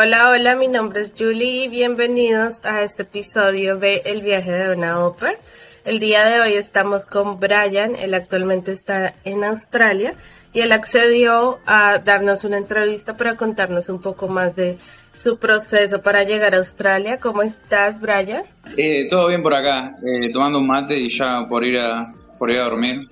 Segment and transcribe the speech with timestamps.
[0.00, 4.72] Hola, hola, mi nombre es Julie y bienvenidos a este episodio de El viaje de
[4.72, 5.36] una ópera.
[5.84, 10.14] El día de hoy estamos con Brian, él actualmente está en Australia
[10.52, 14.78] y él accedió a darnos una entrevista para contarnos un poco más de
[15.12, 17.18] su proceso para llegar a Australia.
[17.18, 18.44] ¿Cómo estás, Brian?
[18.76, 22.52] Eh, todo bien por acá, eh, tomando un mate y ya por ir a, por
[22.52, 23.08] ir a dormir.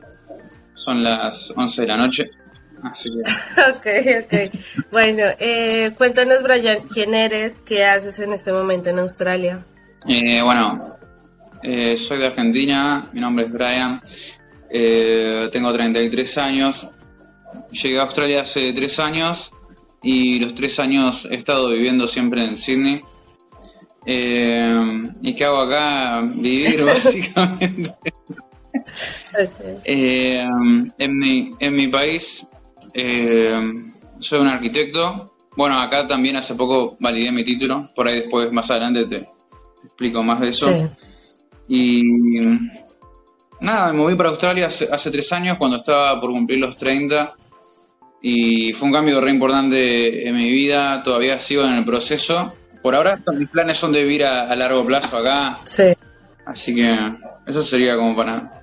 [0.85, 2.31] Son las 11 de la noche.
[2.91, 3.09] Así
[3.75, 3.87] ok,
[4.23, 4.85] ok.
[4.91, 7.59] Bueno, eh, cuéntanos, Brian, ¿quién eres?
[7.65, 9.65] ¿Qué haces en este momento en Australia?
[10.09, 10.97] Eh, bueno,
[11.63, 14.01] eh, soy de Argentina, mi nombre es Brian,
[15.51, 16.89] tengo 33 años.
[17.71, 19.53] Llegué a Australia hace 3 años
[20.03, 23.03] y los 3 años he estado viviendo siempre en Sydney.
[24.07, 26.23] ¿Y qué hago acá?
[26.23, 27.95] Vivir, básicamente.
[29.85, 32.47] en, mi, en mi país
[32.99, 33.83] eh,
[34.19, 35.35] soy un arquitecto.
[35.55, 37.91] Bueno, acá también hace poco validé mi título.
[37.95, 39.29] Por ahí después, más adelante, te,
[39.85, 40.69] explico más de eso.
[41.69, 42.03] Y
[43.61, 47.35] nada, me moví para Australia hace, tres años cuando estaba por cumplir los 30.
[48.23, 51.03] Y fue un cambio re importante en mi vida.
[51.03, 52.55] Todavía sigo en el proceso.
[52.83, 55.61] Por ahora, mis planes son de vivir a, a largo plazo acá.
[55.67, 55.95] Sí.
[56.47, 56.97] Así que
[57.47, 58.63] eso sería como para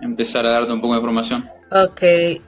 [0.00, 1.48] empezar a darte un poco de información.
[1.74, 2.00] Ok,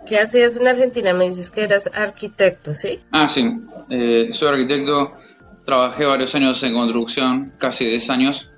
[0.06, 1.14] ¿qué hacías en Argentina?
[1.14, 3.00] Me dices que eras arquitecto, ¿sí?
[3.11, 3.50] Ah, sí,
[3.89, 5.12] eh, soy arquitecto,
[5.64, 8.52] trabajé varios años en construcción, casi 10 años.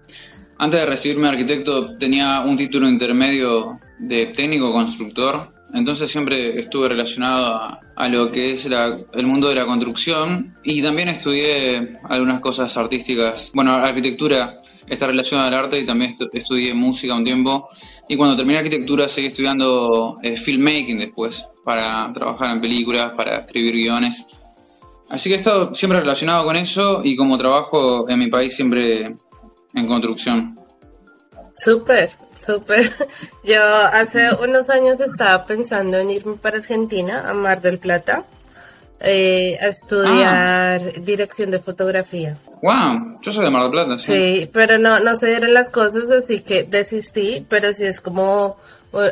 [0.59, 7.81] Antes de recibirme arquitecto tenía un título intermedio de técnico constructor, entonces siempre estuve relacionado
[7.94, 13.53] a, lo que es el mundo de la construcción y también estudié algunas cosas artísticas,
[13.55, 17.69] bueno, arquitectura está relacionada al arte y también estudié música un tiempo.
[18.09, 23.75] Y cuando terminé arquitectura seguí estudiando eh, filmmaking después, para trabajar en películas, para escribir
[23.75, 24.25] guiones.
[25.09, 29.16] Así que he estado siempre relacionado con eso y como trabajo en mi país siempre
[29.75, 30.59] en construcción.
[31.56, 32.93] Súper, súper.
[33.44, 38.25] Yo hace unos años estaba pensando en irme para Argentina, a Mar del Plata
[39.01, 41.01] eh, a estudiar ah.
[41.01, 42.39] dirección de fotografía.
[42.62, 44.12] Wow, yo soy de Mar del Plata, sí.
[44.12, 48.56] Sí, pero no, no se dieron las cosas, así que desistí, pero sí es como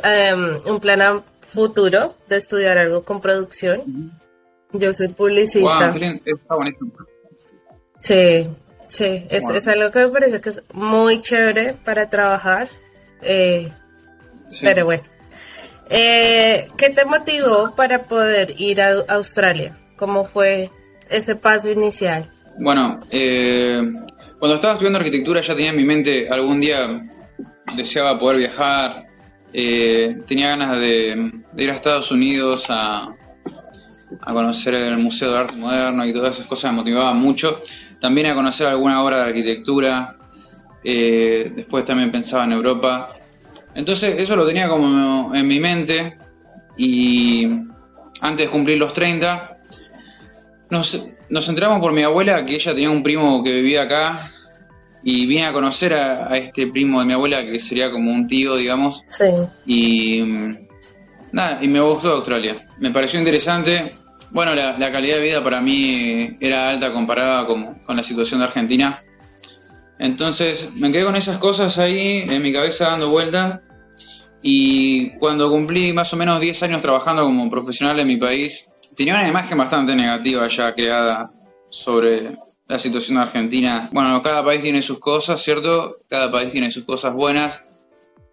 [0.02, 4.12] em, un plan futuro de estudiar algo con producción.
[4.72, 5.92] Yo soy publicista.
[5.92, 6.92] Wow, está buenísimo.
[7.98, 8.48] Sí,
[8.88, 12.68] sí, es, es, algo que me parece que es muy chévere para trabajar,
[13.22, 13.70] eh,
[14.62, 15.13] pero bueno.
[15.90, 19.76] Eh, ¿Qué te motivó para poder ir a Australia?
[19.96, 20.70] ¿Cómo fue
[21.10, 22.30] ese paso inicial?
[22.58, 23.82] Bueno, eh,
[24.38, 27.04] cuando estaba estudiando arquitectura ya tenía en mi mente algún día
[27.76, 29.08] deseaba poder viajar,
[29.52, 33.14] eh, tenía ganas de, ir a Estados Unidos a,
[34.24, 37.60] conocer el Museo de Arte Moderno y todas esas cosas me motivaban mucho.
[38.00, 40.16] También a conocer alguna obra de arquitectura.
[40.82, 43.10] después también pensaba en Europa.
[43.74, 46.18] Entonces eso lo tenía como en mi mente
[46.76, 47.46] y
[48.20, 49.58] antes de cumplir los 30
[50.70, 54.30] nos, nos enteramos por mi abuela que ella tenía un primo que vivía acá
[55.04, 58.56] y vine a conocer a, este primo de mi abuela que sería como un tío,
[58.56, 59.02] digamos.
[59.08, 59.26] Sí.
[59.66, 60.24] Y
[61.30, 62.56] nada, y me gustó Australia.
[62.78, 63.92] Me pareció interesante.
[64.30, 68.46] Bueno, la, calidad de vida para mí era alta comparada con, con la situación de
[68.46, 69.03] Argentina.
[69.98, 73.60] Entonces me quedé con esas cosas ahí en mi cabeza dando vueltas
[74.42, 79.14] y cuando cumplí más o menos 10 años trabajando como profesional en mi país, tenía
[79.14, 81.32] una imagen bastante negativa ya creada
[81.70, 82.36] sobre
[82.68, 83.88] la situación de Argentina.
[83.92, 85.96] Bueno, cada país tiene sus cosas, ¿cierto?
[86.08, 87.62] Cada país tiene sus cosas buenas.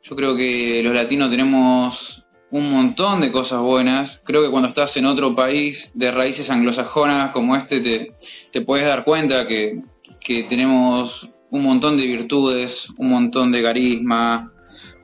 [0.04, 4.20] Yo creo que los latinos tenemos un montón de cosas buenas.
[4.26, 8.14] Creo que cuando estás en otro país de raíces anglosajonas como este, te,
[8.52, 9.80] te puedes dar cuenta que,
[10.20, 14.52] que tenemos un montón de virtudes, un montón de carisma,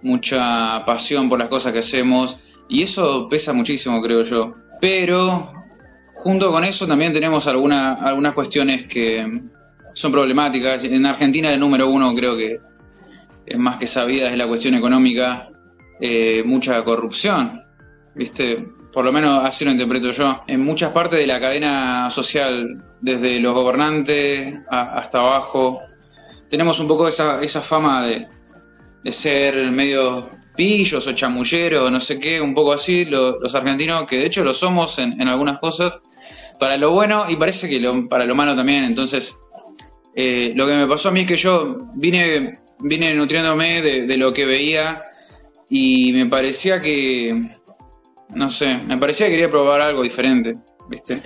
[0.02, 4.56] mucha pasión por las cosas que hacemos y eso pesa muchísimo, creo yo.
[4.80, 5.54] Pero
[6.16, 9.42] junto con eso también tenemos alguna, algunas cuestiones que
[9.94, 10.84] son problemáticas.
[10.86, 12.60] En Argentina el número uno creo que
[13.46, 15.50] es más que sabida es la cuestión económica,
[16.00, 17.62] eh, mucha corrupción,
[18.16, 18.68] ¿viste?
[18.94, 20.44] Por lo menos así lo interpreto yo.
[20.48, 25.82] En muchas partes de la cadena social, desde los gobernantes hasta abajo,
[26.50, 28.28] tenemos un poco esa, esa fama de,
[29.04, 30.26] de ser medio
[30.58, 34.54] pillos o chamulleros no sé qué, un poco así, los argentinos, que de hecho lo
[34.54, 36.02] somos en, algunas cosas,
[36.60, 37.80] para lo bueno y parece que
[38.10, 38.84] para lo malo también.
[38.84, 39.36] Entonces,
[40.16, 44.34] eh, lo que me pasó a mí es que yo vine, vine nutriéndome de, lo
[44.34, 45.06] que veía
[45.70, 47.50] y me parecía que,
[48.30, 50.58] no sé, me parecía que quería probar algo diferente,
[50.90, 51.22] ¿viste?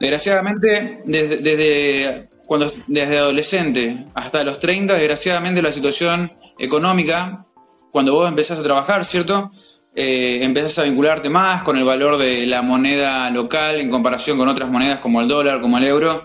[0.00, 7.46] Desgraciadamente, desde, desde, cuando, desde adolescente hasta los 30, desgraciadamente la situación económica,
[7.90, 9.50] cuando vos empezás a trabajar, ¿cierto?
[9.96, 14.48] Eh, empezás a vincularte más con el valor de la moneda local en comparación con
[14.48, 16.22] otras monedas como el dólar, como el euro.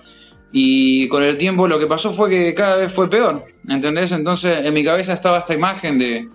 [0.51, 4.11] Y con el tiempo lo que pasó fue que cada vez fue peor, ¿entendés?
[4.11, 6.27] Entonces en mi cabeza estaba esta imagen de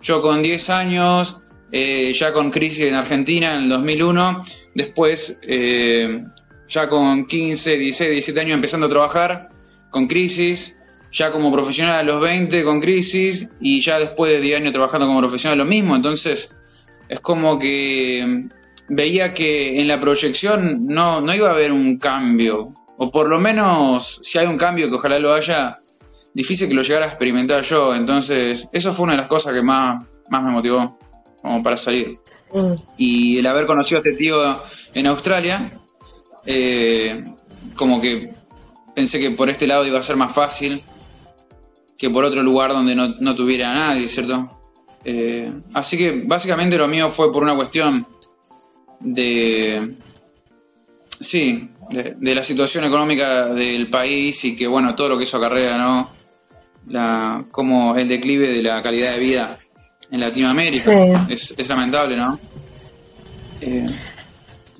[0.00, 1.36] yo con 10 años,
[1.70, 4.42] eh, ya con crisis en Argentina en el 2001,
[4.74, 6.24] después eh,
[6.68, 9.50] ya con 15, 16, 17 años empezando a trabajar,
[9.90, 10.78] con crisis,
[11.10, 15.06] ya como profesional a los 20 con crisis y ya después de 10 años trabajando
[15.06, 16.56] como profesional lo mismo, entonces
[17.08, 18.46] es como que
[18.88, 23.38] veía que en la proyección no, no iba a haber un cambio, o por lo
[23.38, 25.80] menos si hay un cambio que ojalá lo haya,
[26.34, 29.62] difícil que lo llegara a experimentar yo, entonces eso fue una de las cosas que
[29.62, 30.98] más, más me motivó
[31.40, 32.18] como para salir.
[32.96, 34.60] Y el haber conocido a este tío
[34.94, 35.70] en Australia,
[36.46, 37.24] eh,
[37.74, 38.32] como que
[38.94, 40.82] pensé que por este lado iba a ser más fácil
[41.96, 44.58] que por otro lugar donde no, no tuviera a nadie, ¿cierto?
[45.04, 48.06] Eh, así que básicamente lo mío fue por una cuestión
[49.00, 49.94] de,
[51.20, 55.76] sí, de, la situación económica del país y que bueno, todo lo que eso acarrea,
[55.76, 56.10] ¿no?
[56.88, 59.58] La, como el declive de la calidad de vida
[60.10, 61.26] en Latinoamérica.
[61.28, 62.38] Es, lamentable, ¿no?
[63.60, 63.86] Eh,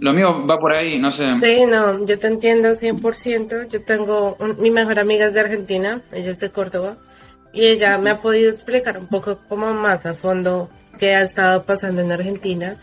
[0.00, 1.26] lo mío va por ahí, no sé.
[1.40, 3.68] Sí, no, yo te entiendo 100%.
[3.68, 6.96] Yo tengo, mi mejor amiga es de Argentina, ella es de Córdoba
[7.52, 10.68] y ella me ha podido explicar un poco como más a fondo
[10.98, 12.76] qué ha estado pasando en Argentina.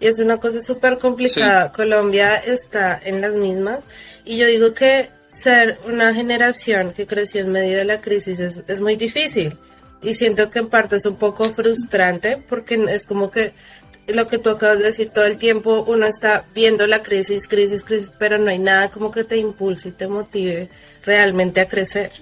[0.00, 1.72] Y es una cosa súper complicada.
[1.72, 3.84] Colombia está en las mismas.
[4.24, 8.62] Y yo digo que ser una generación que creció en medio de la crisis es,
[8.66, 9.56] es muy difícil.
[10.02, 13.52] Y siento que en parte es un poco frustrante porque es como que
[14.14, 17.82] lo que tú acabas de decir todo el tiempo, uno está viendo la crisis, crisis,
[17.84, 20.68] crisis, pero no hay nada como que te impulse y te motive
[21.04, 22.12] realmente a crecer.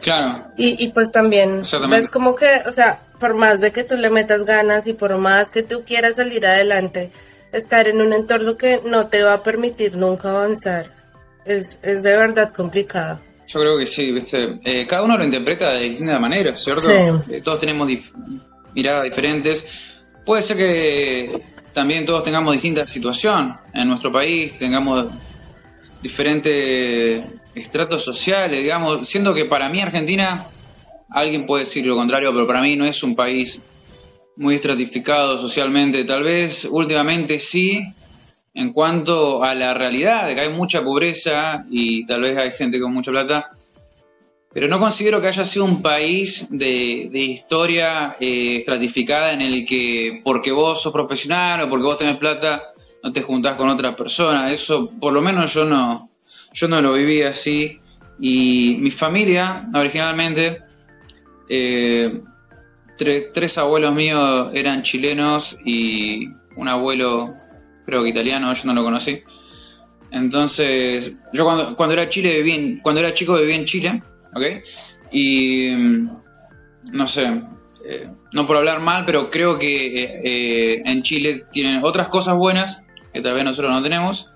[0.00, 0.52] Claro.
[0.56, 4.10] Y, y pues también ves como que, o sea, por más de que tú le
[4.10, 7.10] metas ganas y por más que tú quieras salir adelante,
[7.52, 10.90] estar en un entorno que no te va a permitir nunca avanzar
[11.44, 13.20] es, es de verdad complicado.
[13.46, 14.60] Yo creo que sí, ¿viste?
[14.64, 16.88] Eh, cada uno lo interpreta de distintas maneras, ¿cierto?
[16.88, 17.34] Sí.
[17.34, 17.88] Eh, todos tenemos
[18.74, 19.91] miradas diferentes.
[20.24, 21.42] Puede ser que
[21.72, 25.06] también todos tengamos distintas situación en nuestro país, tengamos
[26.02, 27.22] diferentes
[27.54, 30.46] estratos sociales, digamos, siendo que para mí Argentina,
[31.10, 33.58] alguien puede decir lo contrario, pero para mí no es un país
[34.36, 37.82] muy estratificado socialmente, tal vez últimamente sí,
[38.54, 42.80] en cuanto a la realidad de que hay mucha pobreza y tal vez hay gente
[42.80, 43.48] con mucha plata,
[44.52, 50.20] pero no considero que haya sido un país de, historia eh, estratificada en el que
[50.22, 52.68] porque vos sos profesional o porque vos tenés plata
[53.02, 54.52] no te juntás con otras personas.
[54.52, 56.10] Eso por lo menos yo no,
[56.52, 57.78] yo no lo viví así.
[58.18, 60.62] Y mi familia, originalmente,
[61.48, 62.20] eh,
[62.96, 67.34] tres abuelos míos eran chilenos y un abuelo,
[67.84, 69.22] creo que italiano, yo no lo conocí.
[70.12, 74.02] Entonces, yo cuando, cuando era Chile viví cuando era chico viví en Chile,
[74.34, 74.42] ¿ok?
[75.10, 76.10] Y mm,
[76.92, 77.42] no sé,
[77.84, 82.82] eh, no por hablar mal, pero creo que eh, en Chile tienen otras cosas buenas
[83.12, 84.28] que tal vez nosotros no tenemos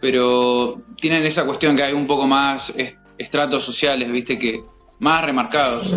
[0.00, 2.72] pero tienen esa cuestión que hay un poco más
[3.18, 4.62] estratos sociales, viste, que
[4.98, 5.96] más remarcados.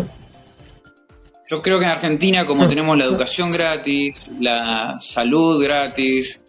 [1.50, 6.44] Yo creo que en Argentina, como tenemos la educación gratis, la salud gratis,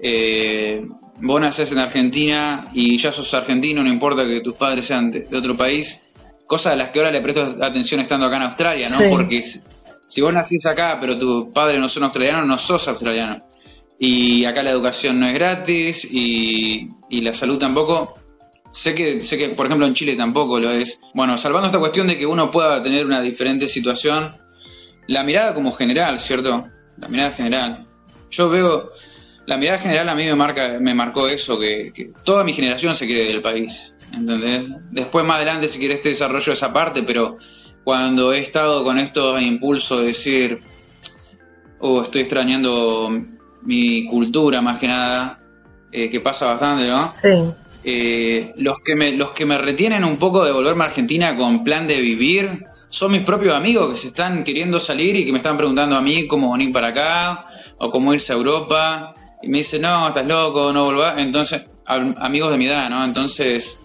[0.00, 0.86] eh,
[1.20, 5.28] vos nacés en Argentina y ya sos argentino, no importa que tus padres sean de,
[5.36, 6.05] otro país,
[6.46, 8.98] cosas a las que ahora le presto atención estando acá en Australia, ¿no?
[9.10, 13.42] Porque si, vos nacís acá, pero tus padres no son australianos, no sos australiano
[13.98, 18.18] y acá la educación no es gratis y, la salud tampoco.
[18.70, 20.98] Sé que, sé que, por ejemplo, en Chile tampoco lo es.
[21.14, 24.36] Bueno, salvando esta cuestión de que uno pueda tener una diferente situación,
[25.06, 26.66] la mirada como general, ¿cierto?
[26.98, 27.86] La mirada general.
[28.28, 28.90] Yo veo,
[29.46, 32.94] la mirada general a mí me marca, me marcó eso, que, que toda mi generación
[32.94, 34.70] se quiere del país, ¿entendés?
[34.90, 37.36] Después más adelante si quieres te desarrollo esa parte, pero
[37.84, 40.60] cuando he estado con estos impulsos de decir,
[41.78, 43.10] oh, estoy extrañando
[43.62, 45.40] mi cultura más que nada,
[45.92, 47.10] eh, que pasa bastante, ¿no?
[47.12, 47.52] Sí.
[47.88, 51.62] Eh, los, que me, los que me retienen un poco de volverme a Argentina con
[51.62, 55.38] plan de vivir son mis propios amigos que se están queriendo salir y que me
[55.38, 57.46] están preguntando a mí cómo venir para acá
[57.78, 59.14] o cómo irse a Europa.
[59.42, 61.20] Y me dicen, no, estás loco, no volvás.
[61.20, 63.04] Entonces, amigos de mi edad, ¿no?
[63.04, 63.78] Entonces,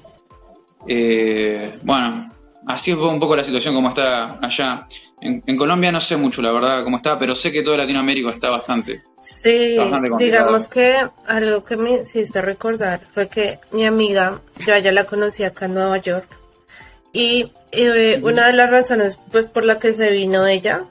[0.87, 2.31] eh, bueno,
[2.67, 4.85] así es un poco la situación como está allá.
[5.21, 8.31] En, en, Colombia no sé mucho, la verdad, cómo está, pero sé que toda Latinoamérica
[8.31, 9.75] está bastante Sí,
[10.17, 10.97] digamos que
[11.27, 15.75] algo que me hiciste recordar fue que mi amiga, yo ya la conocí acá en
[15.75, 16.27] Nueva York,
[17.13, 20.85] y eh, una de las razones pues por la que se vino ella,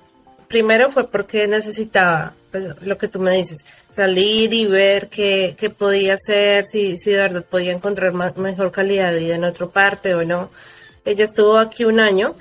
[0.51, 3.65] primero fue porque necesitaba, pues, lo que tú me dices,
[3.95, 9.13] salir y ver qué, qué podía hacer, si, si de verdad podía encontrar mejor calidad
[9.13, 10.51] de vida en otra parte o no.
[11.05, 12.35] Ella estuvo aquí un año,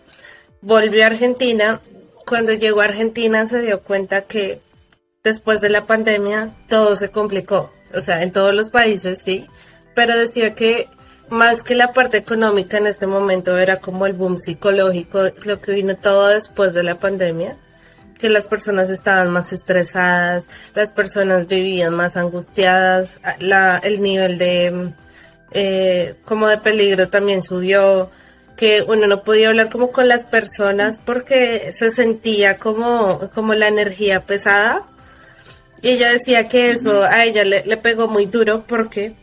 [0.62, 1.82] volvió a Argentina.
[2.26, 4.60] Cuando llegó a Argentina se dio cuenta que
[5.24, 7.72] después de la pandemia todo se complicó.
[7.94, 9.46] O sea, en todos los países sí,
[9.94, 10.88] pero decía que
[11.30, 15.74] más que la parte económica en este momento era como el boom psicológico, lo que
[15.74, 17.56] vino todo después de la pandemia,
[18.20, 24.92] que las personas estaban más estresadas, las personas vivían más angustiadas, la, el nivel de
[25.52, 28.12] eh, como de peligro también subió,
[28.58, 33.70] que uno no podía hablar como con las personas porque se sentía como, como la
[33.70, 34.84] energía pesada.
[35.82, 39.14] Y ella decía que eso a ella le, le pegó muy duro porque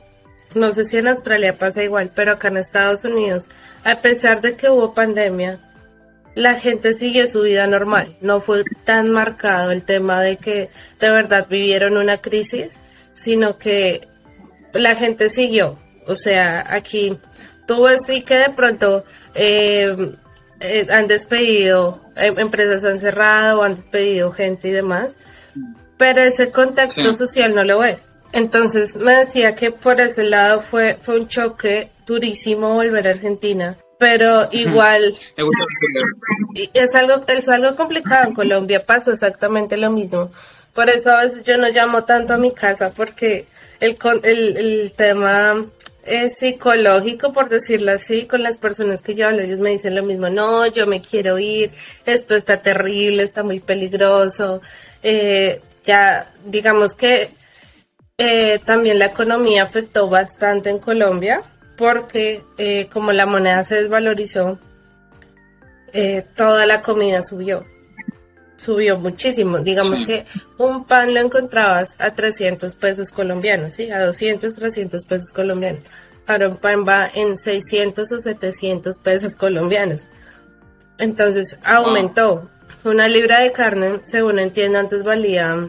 [0.55, 3.49] no sé si en Australia pasa igual, pero acá en Estados Unidos,
[3.85, 5.61] a pesar de que hubo pandemia,
[6.37, 8.15] la gente siguió su vida normal.
[8.21, 10.69] No fue tan marcado el tema de que
[11.01, 12.79] de verdad vivieron una crisis,
[13.15, 14.07] sino que
[14.75, 15.79] la gente siguió.
[16.07, 17.19] O sea, aquí
[17.67, 20.15] tuvo sí que de pronto eh,
[20.61, 25.17] eh, han despedido, em, empresas han cerrado, han despedido gente y demás,
[25.97, 28.09] pero ese contexto social no lo es.
[28.33, 33.79] Entonces me decía que por ese lado fue, fue un choque durísimo volver a Argentina,
[33.99, 35.15] pero igual
[36.75, 38.29] es algo, es algo complicado.
[38.29, 40.31] En Colombia pasó exactamente lo mismo.
[40.75, 43.47] Por eso a veces yo no llamo tanto a mi casa porque
[43.81, 45.65] el, el, el tema
[46.05, 50.05] es psicológico, por decirlo así, con las personas que yo hablo, ellos me dicen lo
[50.05, 51.73] mismo, no, yo me quiero ir,
[52.05, 54.61] esto está terrible, está muy peligroso.
[55.03, 57.31] Eh, ya, digamos que
[58.19, 61.43] eh, también la economía afectó bastante en Colombia
[61.77, 64.59] porque eh, como la moneda se desvalorizó,
[65.93, 67.65] eh, toda la comida subió.
[68.57, 69.59] Subió muchísimo.
[69.59, 70.25] Digamos que
[70.57, 73.91] un pan lo encontrabas a 300 pesos colombianos, ¿sí?
[73.91, 75.83] A 200, 300 pesos colombianos.
[76.27, 80.09] Ahora un pan va en 600 o 700 pesos colombianos.
[80.99, 82.51] Entonces aumentó.
[82.85, 85.69] Una libra de carne, según entiendo, antes valía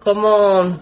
[0.00, 0.78] como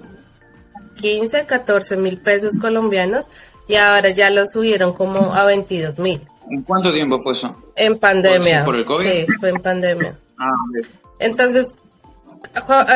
[0.96, 3.28] 15, 14 mil pesos colombianos
[3.68, 6.20] y ahora ya lo subieron como a 22 mil.
[6.50, 7.54] ¿En cuánto tiempo fue eso?
[7.76, 8.64] En pandemia.
[8.64, 9.06] ¿Por el COVID?
[9.06, 10.16] Sí, fue en pandemia.
[10.38, 10.50] Ah,
[11.18, 11.68] Entonces,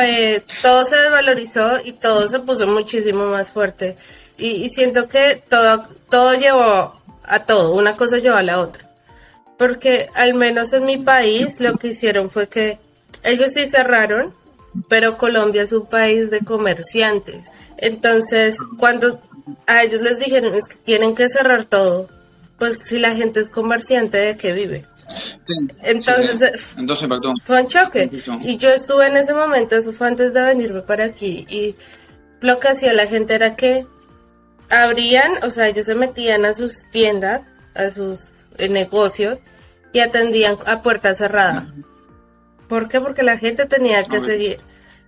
[0.01, 3.95] eh, todo se desvalorizó y todo se puso muchísimo más fuerte.
[4.37, 8.89] Y, siento que todo, todo llevó a todo, una cosa llevó a la otra.
[9.57, 12.79] Porque al menos en mi país lo que hicieron fue que
[13.23, 14.33] ellos sí cerraron,
[14.89, 17.47] pero Colombia es un país de comerciantes.
[17.77, 19.21] Entonces, cuando
[19.67, 22.09] a ellos les dijeron es que tienen que cerrar todo,
[22.57, 24.85] pues si la gente es comerciante, ¿de qué vive?
[25.81, 27.09] Entonces, eh, Entonces
[27.43, 28.09] fue un choque.
[28.41, 31.75] Y yo estuve en ese momento, eso fue antes de venirme para aquí, y
[32.41, 33.85] lo que hacía la gente era que
[34.69, 37.43] abrían, o sea, ellos se metían a sus tiendas,
[37.75, 39.39] a sus eh, negocios,
[39.91, 41.71] y atendían a puerta cerrada.
[42.67, 42.99] ¿Por qué?
[42.99, 44.59] Porque la gente tenía que seguir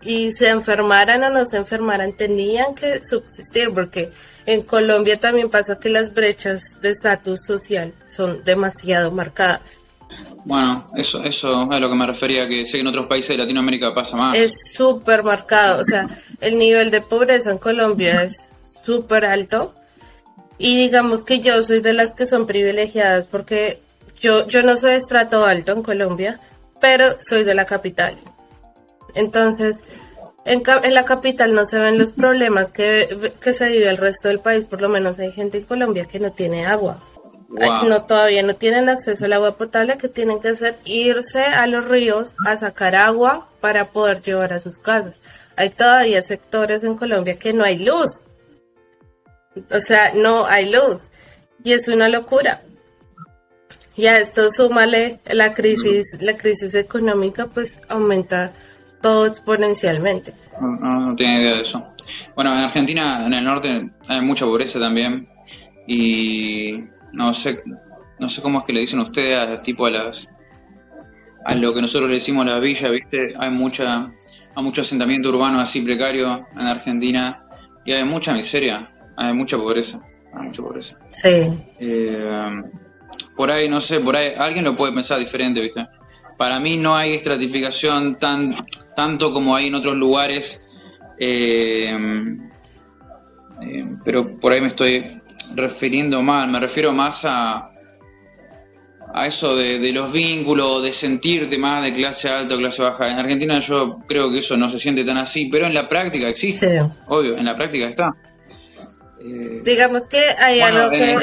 [0.06, 4.12] y se enfermaran o no se enfermaran, tenían que subsistir, porque
[4.46, 9.80] en Colombia también pasa que las brechas de estatus social son demasiado marcadas.
[10.46, 13.30] Bueno, eso, eso es a lo que me refería, que sé que en otros países
[13.30, 14.38] de Latinoamérica pasa más.
[14.38, 16.08] Es súper marcado, o sea,
[16.40, 18.52] el nivel de pobreza en Colombia es
[18.86, 19.74] súper alto
[20.60, 23.80] y digamos que yo soy de las que son privilegiadas porque
[24.20, 26.40] yo, yo no soy de estrato alto en Colombia,
[26.80, 28.16] pero soy de la capital.
[29.16, 29.80] Entonces,
[30.46, 34.28] en, en, la capital no se ven los problemas que, que, se vive el resto
[34.28, 37.00] del país, por lo menos hay gente en Colombia que no tiene agua.
[37.50, 41.88] No, todavía no tienen acceso al agua potable, que tienen que hacer irse a los
[41.88, 45.22] ríos a sacar agua para poder llevar a sus casas.
[45.56, 48.10] Hay todavía sectores en Colombia que no hay luz.
[49.72, 51.04] O sea, no hay luz.
[51.64, 52.62] Y es una locura.
[53.96, 58.52] Y a esto súmale la crisis, la crisis económica, pues aumenta
[59.06, 60.34] todo exponencialmente.
[60.60, 61.94] No, no, tiene idea de eso.
[62.34, 65.30] Bueno, en Argentina, en el norte, hay mucha pobreza también.
[65.86, 67.62] Y no sé,
[68.18, 70.28] no sé cómo es que le dicen ustedes a tipo a las
[71.46, 73.36] a lo que nosotros le decimos las villas, ¿viste?
[73.38, 74.12] Hay mucha
[74.56, 77.46] hay mucho asentamiento urbano así precario en Argentina
[77.86, 80.00] y hay mucha miseria, hay mucha pobreza,
[80.34, 80.98] hay mucha pobreza.
[81.10, 81.48] Sí.
[81.80, 82.64] Eh,
[83.36, 85.88] por ahí, no sé, por ahí alguien lo puede pensar diferente, ¿viste?
[86.40, 88.56] Para mí no hay estratificación tan
[88.96, 90.62] tanto como hay en otros lugares
[91.18, 91.96] Eh,
[93.62, 95.22] eh, pero por ahí me estoy
[95.56, 97.72] refiriendo mal, me refiero más a,
[99.14, 103.10] a eso de, los vínculos, de sentirte más de clase alta o clase baja.
[103.10, 106.28] En Argentina yo creo que eso no se siente tan así, pero en la práctica
[106.28, 108.14] existe, obvio, en la práctica está.
[109.64, 111.16] digamos que hay algo que...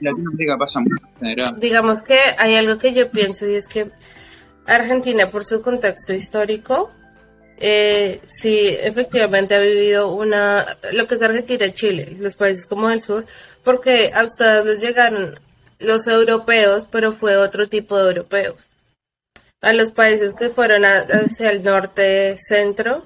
[0.00, 1.60] Latinoamérica pasa mucho en general.
[1.60, 3.90] Digamos que hay algo que yo pienso y es que
[4.66, 6.90] Argentina, por su contexto histórico,
[7.58, 12.88] eh, sí, efectivamente ha vivido una, lo que es Argentina y Chile, los países como
[12.88, 13.26] el sur,
[13.62, 15.38] porque a ustedes les llegaron
[15.78, 18.70] los europeos, pero fue otro tipo de europeos.
[19.60, 23.04] A los países que fueron hacia el norte centro,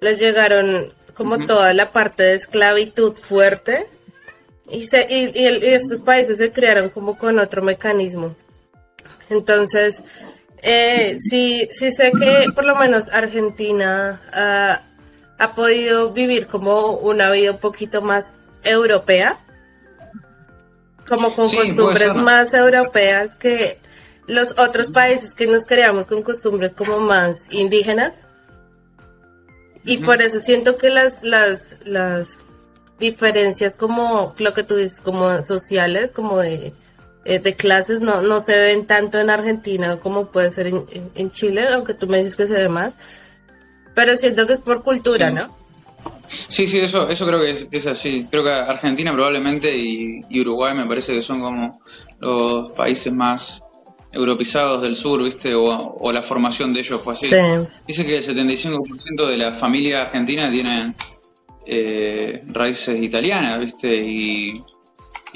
[0.00, 3.86] les llegaron como toda la parte de esclavitud fuerte
[4.70, 5.32] y, se, y,
[5.66, 8.36] estos países se crearon como con otro mecanismo.
[9.30, 10.02] Entonces,
[10.62, 14.82] eh, sí, sí sé que por lo menos Argentina ah,
[15.38, 18.32] ha podido vivir como una vida un poquito más
[18.64, 19.38] europea,
[21.08, 23.78] como con costumbres más europeas que
[24.26, 28.14] los otros países que nos creamos con costumbres como más indígenas.
[29.84, 32.38] Y por eso siento que las, las, las
[32.98, 36.72] diferencias como lo que tú dices, como sociales, como de
[37.26, 41.66] eh, de clases no, no se ven tanto en Argentina como puede ser en, Chile,
[41.72, 42.96] aunque tú me dices que se ve más.
[43.94, 45.56] Pero siento que es por cultura, ¿no?
[46.26, 48.26] Sí, sí, eso, eso creo que es, así.
[48.30, 51.80] Creo que Argentina probablemente y, Uruguay me parece que son como
[52.20, 53.60] los países más
[54.12, 55.54] europeizados del sur, ¿viste?
[55.54, 57.28] O, la formación de ellos fue así.
[57.86, 60.94] Dice que el 75% de la familia argentina tienen
[61.66, 63.96] eh, raíces italianas, ¿viste?
[63.96, 64.62] Y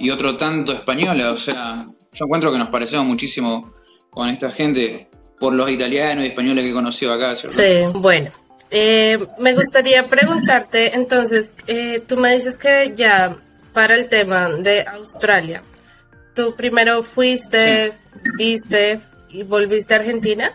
[0.00, 1.30] y otro tanto española.
[1.30, 3.72] O sea, yo encuentro que nos parecemos muchísimo
[4.10, 7.36] con esta gente por los italianos y españoles que he conocido acá.
[7.36, 8.30] Sí, bueno.
[8.70, 13.36] Eh, me gustaría preguntarte, entonces, eh, tú me dices que ya
[13.72, 15.62] para el tema de Australia,
[16.34, 17.92] tú primero fuiste,
[18.36, 20.52] viste y volviste a Argentina.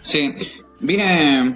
[0.00, 0.34] Sí,
[0.80, 1.54] vine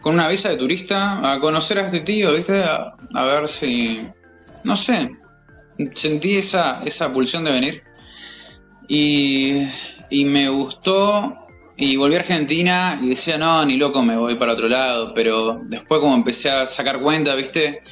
[0.00, 2.62] con una visa de turista a conocer a este tío, ¿viste?
[2.62, 4.06] a ver si,
[4.62, 5.16] no sé,
[5.94, 7.82] sentí esa, esa pulsión de venir
[8.88, 9.62] y,
[10.10, 14.52] y me gustó y volví a Argentina y decía, no, ni loco, me voy para
[14.52, 17.82] otro lado, pero después como empecé a sacar cuenta, viste,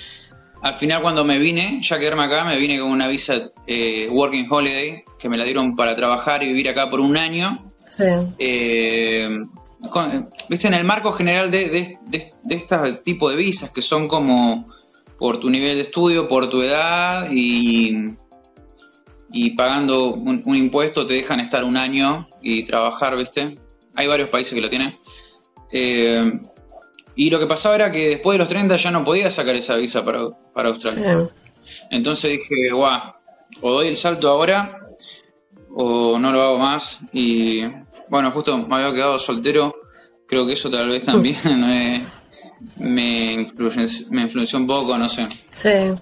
[0.62, 4.46] al final cuando me vine, ya quedarme acá, me vine con una visa eh, Working
[4.48, 7.70] Holiday, que me la dieron para trabajar y vivir acá por un año.
[7.78, 8.04] Sí.
[8.38, 9.36] Eh,
[10.48, 11.98] viste, en el marco general de, de,
[12.42, 14.66] de este tipo de visas, que son como
[15.24, 18.10] por tu nivel de estudio, por tu edad y,
[19.32, 23.58] y pagando un, impuesto te dejan estar un año y trabajar, ¿viste?
[23.94, 24.94] Hay varios países que lo tienen.
[25.72, 26.30] Eh,
[27.16, 29.76] y lo que pasaba era que después de los 30 ya no podía sacar esa
[29.76, 31.30] visa para, para Australia.
[31.90, 33.14] Entonces dije, guau,
[33.62, 34.78] o doy el salto ahora
[35.74, 36.98] o no lo hago más.
[37.14, 37.64] Y
[38.10, 39.74] bueno, justo me había quedado soltero.
[40.28, 42.02] Creo que eso tal vez también no es
[42.76, 45.28] me, influenció, me influenció un poco, no sé.
[45.50, 45.94] Sí.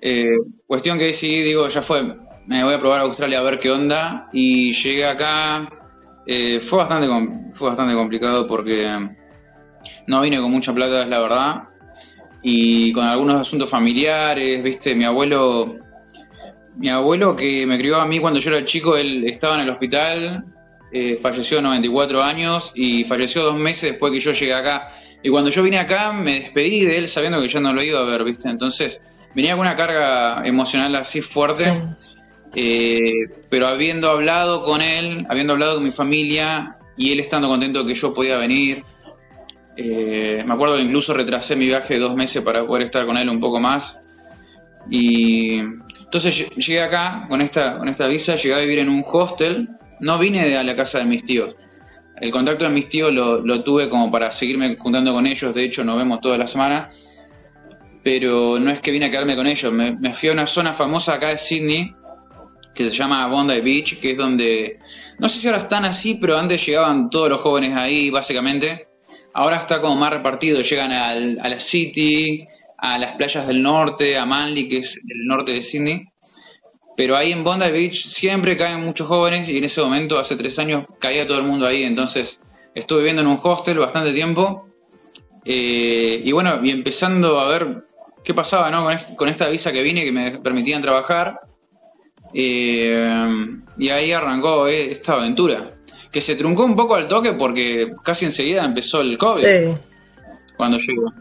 [0.00, 0.36] Eh,
[0.66, 3.70] cuestión que decidí, digo, ya fue, me voy a probar a Australia a ver qué
[3.70, 4.28] onda.
[4.32, 5.68] Y llegué acá,
[6.26, 7.08] eh, fue, bastante,
[7.54, 8.86] fue bastante complicado porque
[10.06, 11.62] no vine con mucha plata, es la verdad.
[12.42, 15.76] Y con algunos asuntos familiares, viste, mi abuelo,
[16.76, 19.70] mi abuelo que me crió a mí cuando yo era chico, él estaba en el
[19.70, 20.44] hospital,
[20.90, 24.88] eh, falleció a 94 años y falleció dos meses después que yo llegué acá.
[25.22, 28.00] Y cuando yo vine acá me despedí de él sabiendo que ya no lo iba
[28.00, 28.48] a ver, ¿viste?
[28.48, 31.82] Entonces venía con una carga emocional así fuerte,
[32.54, 33.00] eh,
[33.50, 37.94] pero habiendo hablado con él, habiendo hablado con mi familia y él estando contento que
[37.94, 38.82] yo podía venir.
[39.76, 43.28] Eh, me acuerdo que incluso retrasé mi viaje dos meses para poder estar con él
[43.28, 44.00] un poco más.
[44.90, 45.58] Y
[46.00, 49.68] entonces llegué acá con esta, con esta visa, llegué a vivir en un hostel.
[50.00, 51.54] No vine a la casa de mis tíos
[52.20, 55.84] el contacto de mis tíos lo, tuve como para seguirme juntando con ellos, de hecho
[55.84, 56.88] nos vemos toda la semana,
[58.02, 61.14] pero no es que vine a quedarme con ellos, me, fui a una zona famosa
[61.14, 61.94] acá de Sydney,
[62.74, 64.78] que se llama Bondi Beach, que es donde,
[65.18, 68.86] no sé si ahora están así, pero antes llegaban todos los jóvenes ahí, básicamente.
[69.34, 74.26] Ahora está como más repartido, llegan a la City, a las playas del norte, a
[74.26, 76.06] Manly, que es el norte de Sydney.
[76.98, 80.58] Pero ahí en Bondi Beach siempre caen muchos jóvenes y en ese momento, hace tres
[80.58, 81.84] años, caía todo el mundo ahí.
[81.84, 82.40] Entonces
[82.74, 84.66] estuve viviendo en un hostel bastante tiempo.
[85.44, 87.84] Eh, y bueno, y empezando a ver
[88.24, 88.84] qué pasaba ¿no?
[89.14, 91.38] con, esta visa que vine que me permitían trabajar.
[92.34, 93.46] Eh,
[93.78, 95.78] y ahí arrancó eh, esta aventura.
[96.10, 99.46] Que se truncó un poco al toque porque casi enseguida empezó el COVID.
[100.56, 101.12] cuando llego.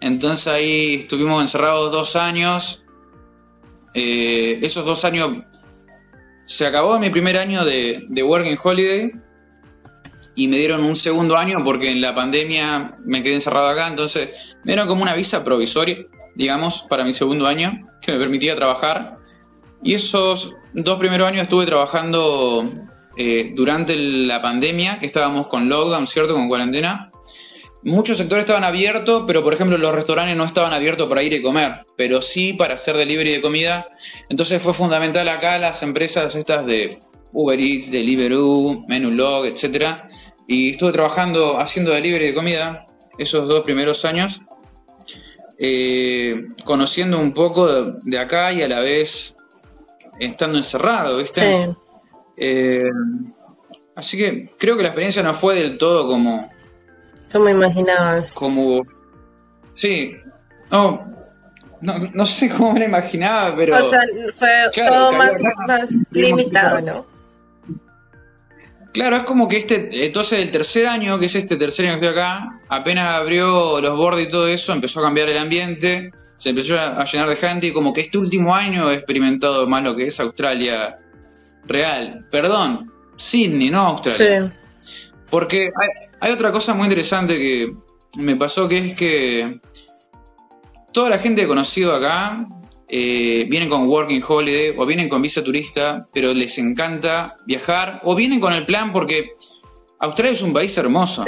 [0.00, 2.83] Entonces ahí estuvimos encerrados dos años.
[3.94, 5.30] Eh, esos dos años
[6.44, 9.12] se acabó mi primer año de, de Working Holiday
[10.34, 14.56] y me dieron un segundo año porque en la pandemia me quedé encerrado acá, entonces
[14.64, 15.98] me dieron como una visa provisoria,
[16.34, 19.18] digamos, para mi segundo año, que me permitía trabajar.
[19.82, 22.72] Y esos dos primeros años estuve trabajando
[23.16, 26.34] eh, durante la pandemia, que estábamos con lockdown, ¿cierto?
[26.34, 27.12] Con cuarentena.
[27.84, 31.42] Muchos sectores estaban abiertos, pero por ejemplo los restaurantes no estaban abiertos para ir y
[31.42, 33.88] comer, pero sí para hacer delivery de comida.
[34.30, 40.06] Entonces fue fundamental acá las empresas estas de Uber Eats, Deliveroo, Menulog, etcétera.
[40.48, 42.86] Y estuve trabajando haciendo delivery de comida
[43.18, 44.40] esos dos primeros años,
[45.58, 49.36] eh, conociendo un poco de, acá y a la vez
[50.18, 51.66] estando encerrado, ¿viste?
[51.66, 51.72] Sí.
[52.36, 52.90] Eh,
[53.94, 56.53] así que creo que la experiencia no fue del todo como...
[57.34, 58.32] Como imaginabas.
[58.32, 58.86] Como...
[59.82, 60.16] Sí.
[60.70, 61.04] No,
[61.80, 63.76] no, sé cómo me lo imaginaba, pero...
[63.76, 64.00] O sea,
[64.32, 65.32] fue todo más,
[65.66, 67.06] más limitado, ¿no?
[68.92, 72.06] Claro, es como que este, entonces el tercer año, que es este tercer año que
[72.06, 76.50] estoy acá, apenas abrió los bordes y todo eso, empezó a cambiar el ambiente, se
[76.50, 79.96] empezó a llenar de gente y como que este último año he experimentado más lo
[79.96, 81.00] que es Australia
[81.66, 82.24] real.
[82.30, 84.52] Perdón, Sydney, no Australia.
[84.80, 85.10] Sí.
[85.28, 87.74] Porque hay, hay otra cosa muy interesante que
[88.16, 89.60] me pasó que es que
[90.90, 92.48] toda la gente que he conocido acá
[92.88, 98.14] eh, vienen con Working Holiday o vienen con visa turista, pero les encanta viajar o
[98.14, 99.32] vienen con el plan porque
[99.98, 101.26] Australia es un país hermoso.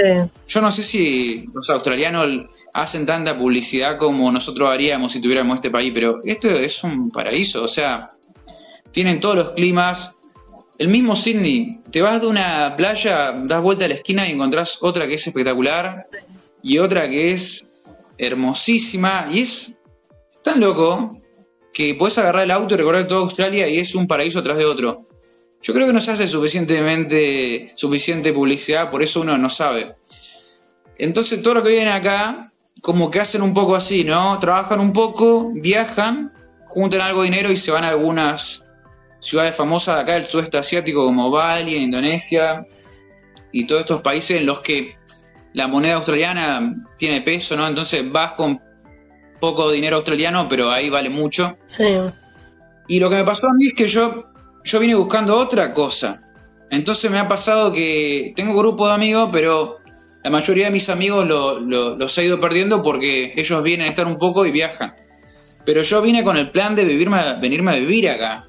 [0.48, 5.70] Yo no sé si los australianos hacen tanta publicidad como nosotros haríamos si tuviéramos este
[5.70, 8.12] país, pero este es un paraíso, o sea,
[8.92, 10.15] tienen todos los climas.
[10.78, 14.78] El mismo Sydney, te vas de una playa, das vuelta a la esquina y encontrás
[14.82, 16.06] otra que es espectacular
[16.62, 17.64] y otra que es
[18.18, 19.74] hermosísima y es
[20.42, 21.18] tan loco
[21.72, 24.66] que puedes agarrar el auto y recorrer toda Australia y es un paraíso tras de
[24.66, 25.08] otro.
[25.62, 29.96] Yo creo que no se hace suficientemente suficiente publicidad, por eso uno no sabe.
[30.98, 34.38] Entonces, todo lo que viene acá, como que hacen un poco así, ¿no?
[34.38, 36.34] Trabajan un poco, viajan,
[36.66, 38.65] juntan algo de dinero y se van a algunas
[39.20, 42.66] ciudades famosas de acá del sudeste asiático, como Bali, Indonesia,
[43.52, 44.96] y todos estos países en los que
[45.55, 47.66] la moneda australiana tiene peso, ¿no?
[47.66, 48.61] Entonces vas con
[49.40, 51.59] poco dinero australiano, pero ahí vale mucho.
[51.66, 51.85] Sí.
[52.88, 54.33] Y lo que me pasó a mí es que yo,
[54.64, 56.22] yo vine buscando otra cosa.
[56.70, 59.79] Entonces me ha pasado que tengo grupo de amigos, pero
[60.22, 64.18] la mayoría de mis amigos los he ido perdiendo porque ellos vienen a estar un
[64.18, 64.94] poco y viajan.
[65.64, 68.45] Pero yo vine con el plan de venirme a vivir acá.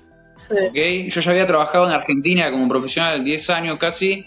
[0.49, 1.09] Sí.
[1.09, 4.25] Yo ya había trabajado en Argentina como profesional 10 años casi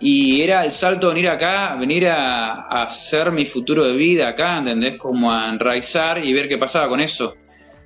[0.00, 4.96] y era el salto venir acá, venir a, hacer mi futuro de vida acá, ¿entendés?
[4.96, 7.36] Como a enraizar y ver qué pasaba con eso.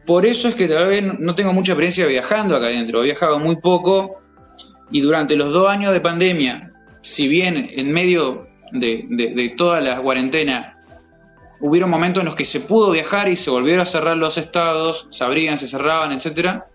[0.04, 3.02] Por eso es que tal vez no tengo mucha experiencia viajando acá adentro.
[3.02, 4.22] He viajado muy poco
[4.90, 10.78] y durante los dos años de pandemia, si bien en medio de, toda la cuarentena
[11.60, 15.08] hubieron momentos en los que se pudo viajar y se volvieron a cerrar los estados,
[15.10, 16.68] se abrían, se cerraban, etcétera.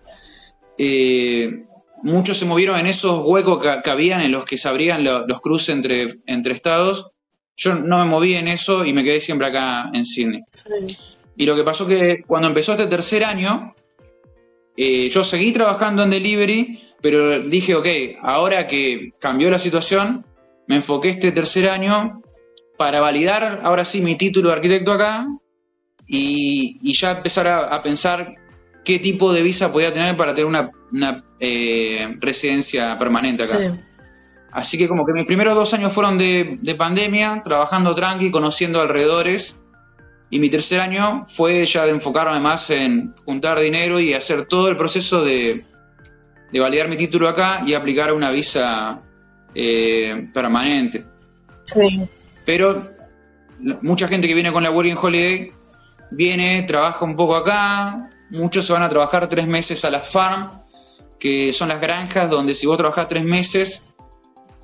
[0.78, 1.66] Eh,
[2.04, 5.70] muchos se movieron en esos huecos que, habían en los que se abrían los cruces
[5.70, 7.12] entre, entre estados.
[7.56, 10.42] Yo no me moví en eso y me quedé siempre acá en Sydney.
[11.36, 13.74] Y lo que pasó que cuando empezó este tercer año,
[14.76, 17.88] eh, yo seguí trabajando en delivery, pero dije, ok,
[18.22, 20.26] ahora que cambió la situación,
[20.68, 22.22] me enfoqué este tercer año
[22.78, 25.28] para validar ahora sí mi título de arquitecto acá
[26.08, 28.36] y, ya empezar a pensar
[28.84, 30.48] qué tipo de visa podía tener para tener
[30.92, 33.78] una, eh, residencia permanente acá.
[34.52, 39.60] Así que como que mis primeros dos años fueron de, pandemia, trabajando tranqui, conociendo alrededores.
[40.30, 44.70] Y mi tercer año fue ya de enfocarme más en juntar dinero y hacer todo
[44.70, 45.64] el proceso de,
[46.54, 49.02] validar mi título acá y aplicar una visa
[49.56, 51.04] eh, permanente.
[51.64, 52.08] Sí.
[52.46, 52.92] Pero
[53.82, 55.52] mucha gente que viene con la Working Holiday
[56.12, 60.62] viene, trabaja un poco acá, Muchos se van a trabajar tres meses a la farm,
[61.20, 63.86] que son las granjas donde si vos trabajás tres meses,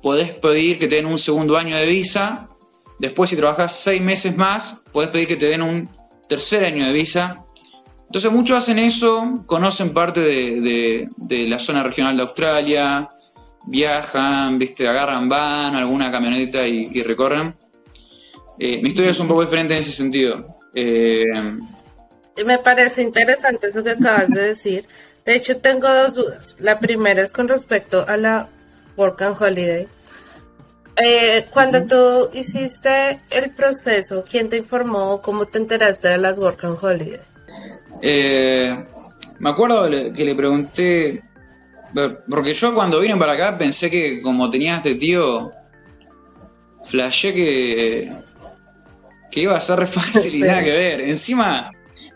[0.02, 2.48] podés pedir que te den un segundo año de visa.
[2.98, 5.88] Después, si trabajás seis meses más, podés pedir que te den un
[6.28, 7.44] tercer año de visa.
[8.06, 11.08] Entonces, muchos hacen eso, conocen parte de,
[11.48, 13.10] la zona regional de Australia,
[13.66, 17.54] viajan, viste, agarran van, alguna camioneta y, recorren.
[18.58, 20.58] Eh, mi historia es un poco diferente en ese sentido.
[20.74, 21.24] Eh,
[22.44, 24.86] me parece interesante eso que acabas de decir.
[25.24, 26.56] De hecho, tengo dos dudas.
[26.58, 28.48] La primera es con respecto a la
[28.96, 29.88] Work and Holiday.
[30.96, 35.20] Eh, cuando tú hiciste el proceso, ¿quién te informó?
[35.22, 37.20] ¿Cómo te enteraste de las Work and Holiday?
[38.02, 38.84] Eh,
[39.38, 41.22] me acuerdo que le pregunté,
[42.28, 45.52] porque yo cuando vine para acá pensé que como tenía este tío,
[46.82, 48.12] flashé que,
[49.30, 51.00] que iba a ser re fácil y nada que ver.
[51.00, 51.70] Encima,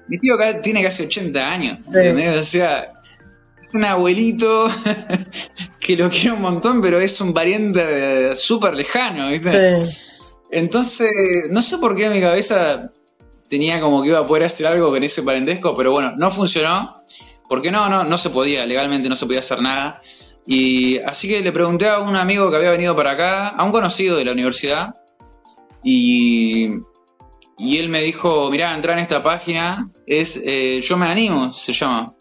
[0.08, 2.92] mi tío acá tiene casi 80 años, O sea,
[3.64, 4.68] es un abuelito
[5.80, 9.82] que lo quiero un montón, pero es un pariente súper lejano, ¿viste?
[10.50, 11.08] Entonces,
[11.50, 12.92] no sé por qué en mi cabeza
[13.48, 17.02] tenía como que iba a poder hacer algo con ese parentesco, pero bueno, no funcionó.
[17.48, 19.98] Porque no, no, no se podía, legalmente no se podía hacer nada.
[20.46, 23.70] Y así que le pregunté a un amigo que había venido para acá, a un
[23.70, 24.96] conocido de la universidad,
[25.82, 26.70] y,
[27.58, 31.72] y él me dijo, mirá, entra en esta página, es eh, Yo me animo, se
[31.72, 32.14] llama,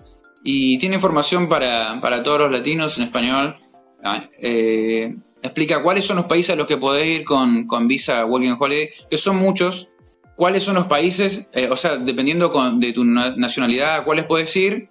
[0.43, 3.55] y tiene información para, todos los latinos en español.
[4.03, 8.25] Ah, eh, explica cuáles son los países a los que podés ir con, con visa
[8.25, 9.89] Working Holiday, que son muchos,
[10.35, 14.89] cuáles son los países, eh, o sea, dependiendo de tu nacionalidad, cuáles puedes ir,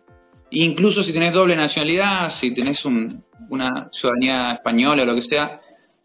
[0.51, 5.59] incluso si tenés doble nacionalidad, si tenés una ciudadanía española o lo que sea,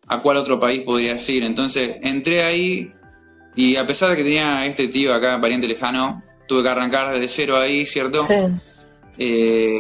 [0.08, 1.44] a cuál otro país podrías ir.
[1.44, 2.94] Entonces entré ahí
[3.58, 7.28] y a pesar de que tenía este tío acá, pariente lejano, tuve que arrancar desde
[7.28, 8.26] cero ahí, ¿cierto?
[8.28, 8.36] Sí.
[9.18, 9.80] Eh,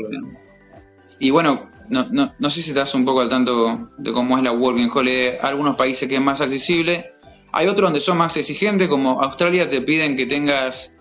[1.19, 4.43] y bueno, no, no, no, sé si estás un poco al tanto de cómo es
[4.43, 5.37] la Working Holiday.
[5.43, 7.11] Algunos países que es más accesible,
[7.53, 10.97] hay otros donde son más exigentes, como Australia te piden que tengas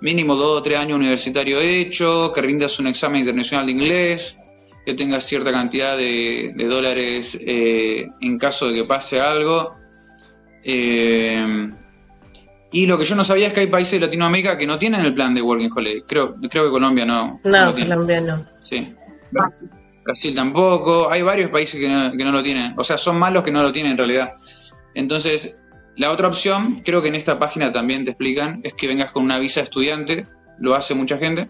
[0.00, 4.36] mínimo dos o tres años universitario hecho, que rindas un examen internacional de inglés,
[4.84, 9.76] que tengas cierta cantidad de, dólares eh, en caso de que pase algo.
[10.64, 11.70] Eh,
[12.72, 15.04] y lo que yo no sabía es que hay países de Latinoamérica que no tienen
[15.04, 16.02] el plan de Working Holiday.
[16.06, 17.40] Creo, creo que Colombia no.
[17.44, 18.44] No, Colombia no.
[18.60, 18.94] Sí.
[20.04, 21.10] Brasil tampoco.
[21.10, 22.74] Hay varios países que no, que no lo tienen.
[22.76, 24.34] O sea, son malos que no lo tienen en realidad.
[24.94, 25.58] Entonces,
[25.96, 29.24] la otra opción, creo que en esta página también te explican, es que vengas con
[29.24, 30.26] una visa estudiante,
[30.58, 31.48] lo hace mucha gente.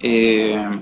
[0.00, 0.80] Eh,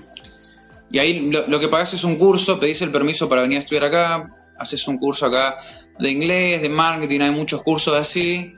[0.90, 3.85] y ahí lo, que pagas es un curso, pedís el permiso para venir a estudiar
[3.85, 5.59] acá, haces un curso acá
[5.98, 8.55] de inglés, de marketing, hay muchos cursos así,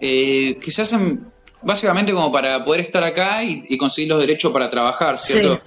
[0.00, 1.30] eh, que se hacen
[1.62, 5.60] básicamente como para poder estar acá y, conseguir los derechos para trabajar, ¿cierto?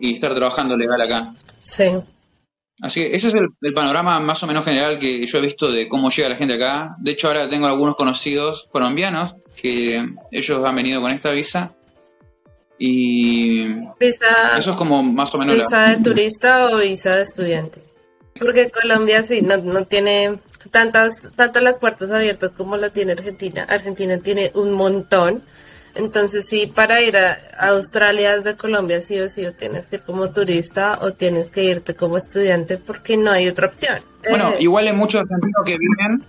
[0.00, 1.34] Y estar trabajando legal acá.
[1.62, 1.84] Sí.
[2.80, 5.88] Así que ese es el, panorama más o menos general que yo he visto de
[5.88, 6.94] cómo llega la gente acá.
[6.98, 11.72] De hecho, ahora tengo algunos conocidos colombianos que ellos han venido con esta visa.
[12.78, 13.66] Y
[13.98, 17.80] eso es como más o menos visa de turista o visa de estudiante.
[18.38, 20.38] Porque Colombia sí no, no tiene
[20.70, 23.64] tantas tanto las puertas abiertas como la tiene Argentina.
[23.68, 25.42] Argentina tiene un montón
[25.98, 30.02] entonces sí, para ir a, Australia desde Colombia sí o sí o tienes que ir
[30.02, 33.98] como turista o tienes que irte como estudiante porque no hay otra opción.
[34.30, 36.24] Bueno, eh, igual hay muchos argentinos que vienen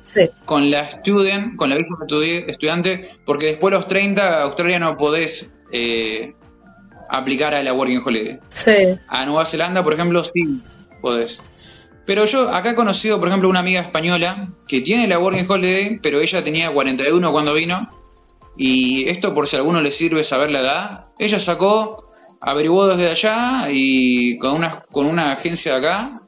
[0.45, 4.97] con la student, con la visa de estudiante, porque después de los 30 Australia no
[4.97, 6.33] podés eh,
[7.07, 8.39] aplicar a la Working Holiday.
[8.49, 8.97] Sí.
[9.07, 10.63] A Nueva Zelanda, por ejemplo, sí
[10.99, 11.43] podés.
[12.09, 15.99] Pero yo acá he conocido, por ejemplo, una amiga española que tiene la Working Holiday,
[16.01, 17.87] pero ella tenía 41 cuando vino
[18.57, 22.09] y esto por si a alguno le sirve saber la edad, ella sacó,
[22.41, 26.21] averiguó desde allá y con una, con una agencia de acá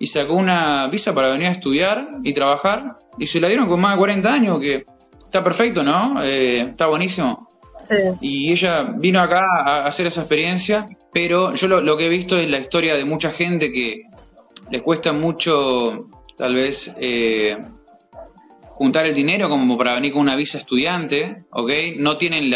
[0.00, 3.80] y sacó una visa para venir a estudiar y trabajar y se la dieron con
[3.80, 4.84] más de 40 años, que
[5.16, 6.20] está perfecto, ¿no?
[6.24, 7.48] Eh, está buenísimo.
[8.20, 12.50] Y ella vino acá a hacer esa experiencia, pero yo lo, que he visto es
[12.50, 14.02] la historia de mucha gente que
[14.70, 17.56] les cuesta mucho, tal vez, eh,
[18.80, 21.70] juntar el dinero como para venir con una visa estudiante, ¿ok?
[21.98, 22.50] No tienen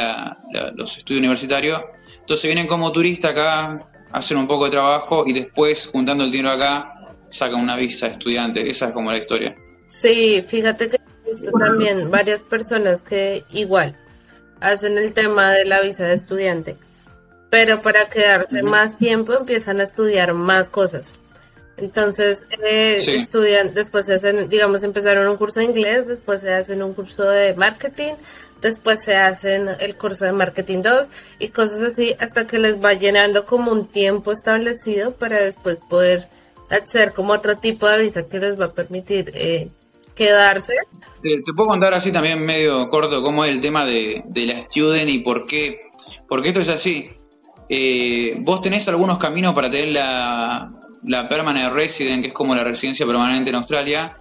[0.74, 1.82] los estudios universitarios,
[2.20, 6.52] entonces vienen como turista acá, hacen un poco de trabajo y después, juntando el dinero
[6.52, 6.94] acá,
[7.28, 8.70] sacan una visa estudiante.
[8.70, 9.56] Esa es como la historia.
[9.88, 10.98] Sí, fíjate que
[11.58, 13.96] también varias personas que igual
[14.60, 16.76] hacen el tema de la visa de estudiante,
[17.50, 21.16] pero para quedarse más tiempo empiezan a estudiar más cosas.
[21.76, 26.82] Entonces, eh, estudian, después se hacen, digamos, empezaron un curso de inglés, después se hacen
[26.82, 28.14] un curso de marketing,
[28.62, 31.08] después se hacen el curso de marketing 2
[31.40, 36.28] y cosas así hasta que les va llenando como un tiempo establecido para después poder
[36.70, 39.68] hacer como otro tipo de visa que les va a permitir eh,
[40.14, 40.74] quedarse.
[41.20, 45.10] Te, puedo contar así también medio corto cómo es el tema de, de la student
[45.10, 45.90] y por qué,
[46.28, 47.10] porque esto es así.
[47.68, 50.70] Eh, vos tenés algunos caminos para tener la,
[51.06, 54.18] la Permanent Resident, que es como la residencia permanente en Australia,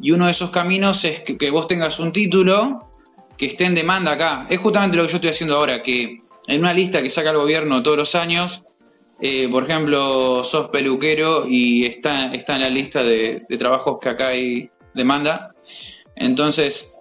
[0.00, 2.88] y uno de esos caminos es que, vos tengas un título
[3.36, 4.46] que esté en demanda acá.
[4.48, 7.36] Es justamente lo que yo estoy haciendo ahora, que en una lista que saca el
[7.36, 8.64] gobierno todos los años,
[9.20, 14.28] eh, por ejemplo, sos peluquero y está, está en la lista de, trabajos que acá
[14.28, 15.54] hay demanda.
[16.14, 16.94] Entonces,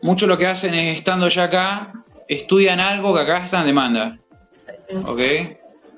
[0.00, 1.92] muchos lo que hacen es, estando ya acá,
[2.28, 4.18] estudian algo que acá está en demanda.
[5.04, 5.20] ¿Ok?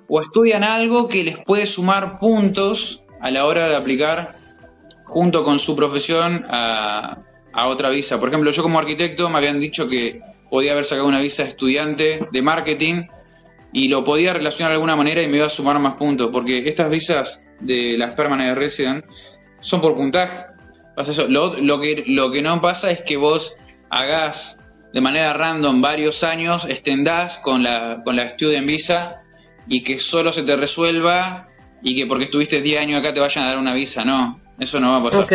[0.09, 4.37] O estudian algo que les puede sumar puntos a la hora de aplicar
[5.05, 7.23] junto con su profesión a,
[7.69, 8.21] otra visa.
[8.21, 11.49] Por ejemplo, yo como arquitecto me habían dicho que podía haber sacado una visa de
[11.49, 13.05] estudiante de marketing
[13.73, 16.69] y lo podía relacionar de alguna manera y me iba a sumar más puntos, porque
[16.69, 19.07] estas visas de las permanent resident
[19.61, 20.49] son por puntaje.
[21.29, 24.59] Lo, lo, que, lo que no pasa es que vos hagas
[24.92, 29.23] de manera random varios años, extendás con la, con la student visa
[29.68, 31.48] y que solo se te resuelva
[31.83, 34.05] y que porque estuviste 10 años acá te vayan a dar una visa.
[34.05, 35.26] No, eso no va a pasar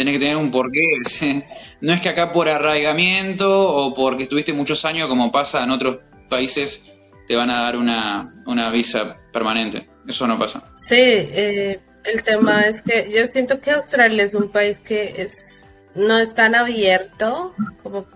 [0.00, 0.80] tenés que tener un porqué.
[1.82, 5.98] No es que acá por arraigamiento o porque estuviste muchos años, como pasa en otros
[6.28, 6.92] países,
[7.26, 9.88] te van a dar una, visa permanente.
[10.06, 10.62] Eso no pasa.
[10.76, 15.66] Sí, eh, el tema es que yo siento que Australia es un país que es
[15.94, 18.06] no es tan abierto como,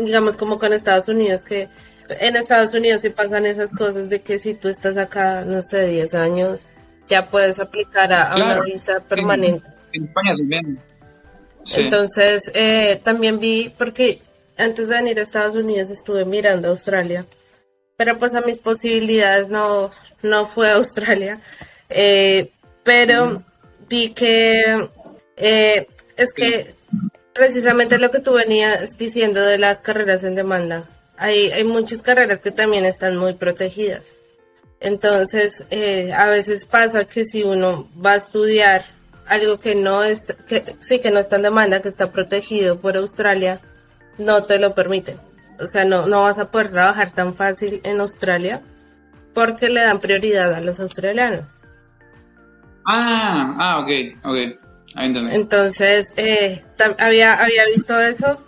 [0.00, 1.68] digamos como con Estados Unidos que
[2.08, 5.86] en Estados Unidos sí pasan esas cosas de que si tú estás acá no sé
[5.86, 6.66] 10 años
[7.08, 9.66] ya puedes aplicar a, una visa permanente.
[9.92, 10.80] En España también.
[11.76, 14.20] Entonces, eh, también vi, porque
[14.56, 17.24] antes de venir a Estados Unidos estuve mirando Australia,
[17.96, 19.90] pero pues a mis posibilidades no,
[20.22, 21.40] no fue Australia,
[21.88, 22.50] eh,
[22.82, 23.42] pero
[23.88, 24.88] vi que
[25.36, 25.86] eh,
[26.16, 26.74] es que
[27.32, 32.40] precisamente lo que tú venías diciendo de las carreras en demanda, hay, hay muchas carreras
[32.40, 34.14] que también están muy protegidas.
[34.80, 35.64] Entonces,
[36.14, 38.84] a veces pasa que si uno va a estudiar
[39.26, 42.96] algo que no es, que sí que no está en demanda, que está protegido por
[42.96, 43.60] Australia,
[44.18, 45.18] no te lo permiten.
[45.58, 48.60] O sea, no, no vas a poder trabajar tan fácil en Australia
[49.32, 51.58] porque le dan prioridad a los australianos.
[52.86, 53.90] Ah, ah, ok,
[54.24, 54.36] ok.
[54.96, 56.62] Entonces, eh,
[56.98, 58.38] había, había visto eso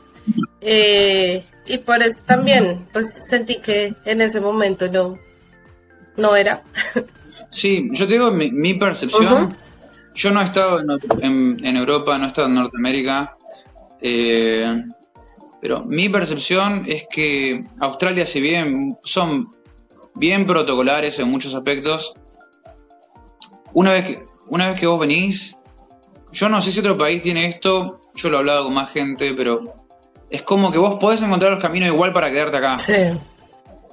[0.60, 5.18] eh, y por eso también pues sentí que en ese momento no,
[6.16, 6.62] no era.
[7.50, 9.56] Sí, yo te digo mi, percepción.
[10.14, 10.80] Yo no he estado
[11.20, 13.36] en, Europa, no he estado en Norteamérica,
[14.00, 14.82] eh,
[15.60, 19.54] pero mi percepción es que Australia, si bien son
[20.14, 22.14] bien protocolares en muchos aspectos,
[23.74, 25.56] una vez que, una vez que vos venís,
[26.32, 29.34] yo no sé si otro país tiene esto, yo lo he hablado con más gente,
[29.34, 29.85] pero
[30.30, 32.78] es como que vos podés encontrar los caminos igual para quedarte acá.
[32.78, 32.92] Sí.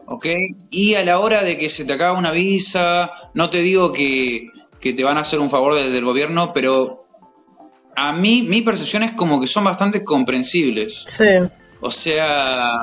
[0.05, 0.27] ¿Ok?
[0.69, 4.49] Y a la hora de que se te acaba una visa, no te digo que
[4.83, 7.07] que te van a hacer un favor desde el gobierno, pero
[7.95, 11.05] a mí mi percepción es como que son bastante comprensibles.
[11.07, 11.23] Sí.
[11.79, 12.81] O sea,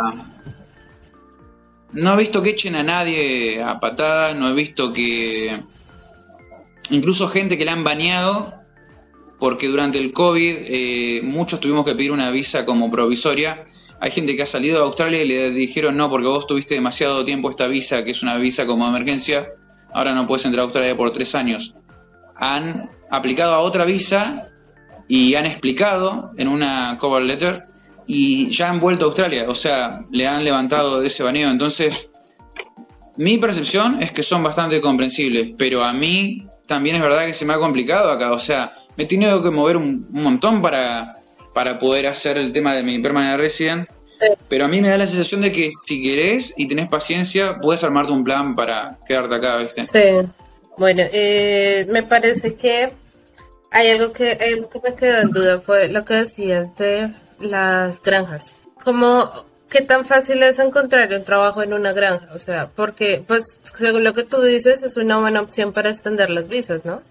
[1.92, 5.60] no he visto que echen a nadie a patadas, no he visto que
[6.88, 8.54] incluso gente que la han baneado
[9.40, 13.64] porque durante el COVID eh, muchos tuvimos que pedir una visa como provisoria.
[13.98, 17.24] Hay gente que ha salido de Australia y le dijeron no, porque vos tuviste demasiado
[17.24, 19.48] tiempo esta visa, que es una visa como emergencia,
[19.92, 21.74] ahora no puedes entrar a Australia por tres años
[22.40, 24.48] han aplicado a otra visa
[25.06, 27.66] y han explicado en una cover letter
[28.06, 31.50] y ya han vuelto a Australia, o sea, le han levantado de ese baneo.
[31.50, 32.12] Entonces,
[33.16, 37.44] mi percepción es que son bastante comprensibles, pero a mí también es verdad que se
[37.44, 41.16] me ha complicado acá, o sea, me he tenido que mover un, montón para,
[41.52, 43.88] para poder hacer el tema de mi permanent resident.
[44.48, 47.82] Pero a mí me da la sensación de que si querés y tenés paciencia, puedes
[47.82, 49.84] armarte un plan para quedarte acá, ¿viste?
[49.86, 50.28] Sí.
[50.76, 52.92] Bueno, eh, me parece que
[53.72, 58.54] hay algo que, que me quedó en duda, fue lo que decías de las granjas.
[58.84, 59.28] ¿Cómo,
[59.70, 62.28] qué tan fácil es encontrar un trabajo en una granja?
[62.34, 66.28] O sea, porque, pues, según lo que tú dices, es una buena opción para extender
[66.28, 67.02] las visas, ¿no?